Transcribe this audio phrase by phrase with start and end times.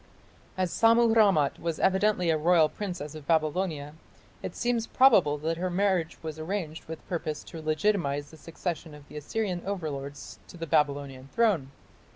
[0.57, 3.93] As Sammu rammat was evidently a royal princess of Babylonia,
[4.41, 9.07] it seems probable that her marriage was arranged with purpose to legitimatize the succession of
[9.09, 11.69] the Assyrian overlords to the Babylonian throne.